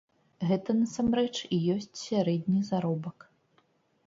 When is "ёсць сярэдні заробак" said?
1.75-3.31